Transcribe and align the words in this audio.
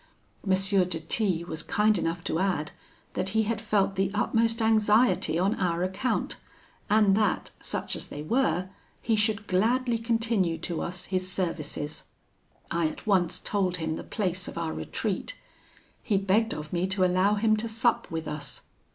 M. 0.43 0.49
de 0.55 0.99
T 0.99 1.43
was 1.43 1.61
kind 1.61 1.95
enough 1.95 2.23
to 2.23 2.39
add, 2.39 2.71
that 3.13 3.29
he 3.37 3.43
had 3.43 3.61
felt 3.61 3.93
the 3.95 4.09
utmost 4.15 4.59
anxiety 4.59 5.37
on 5.37 5.53
our 5.59 5.83
account, 5.83 6.37
and 6.89 7.15
that, 7.15 7.51
such 7.61 7.95
as 7.95 8.07
they 8.07 8.23
were, 8.23 8.69
he 8.99 9.15
should 9.15 9.45
gladly 9.45 9.99
continue 9.99 10.57
to 10.57 10.81
us 10.81 11.05
his 11.05 11.31
services. 11.31 12.05
I 12.71 12.87
at 12.87 13.05
once 13.05 13.37
told 13.39 13.77
him 13.77 13.95
the 13.95 14.03
place 14.03 14.47
of 14.47 14.57
our 14.57 14.73
retreat. 14.73 15.37
He 16.01 16.17
begged 16.17 16.55
of 16.55 16.73
me 16.73 16.87
to 16.87 17.05
allow 17.05 17.35
him 17.35 17.55
to 17.57 17.67
sup 17.67 18.09
with 18.09 18.27
us. 18.27 18.61